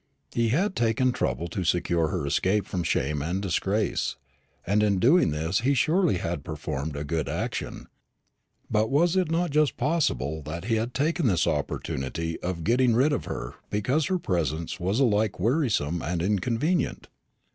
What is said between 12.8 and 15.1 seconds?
rid of her because her presence was